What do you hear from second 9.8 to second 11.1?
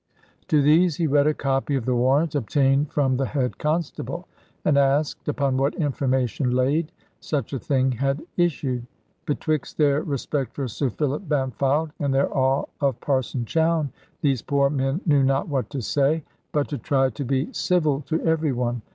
respect for Sir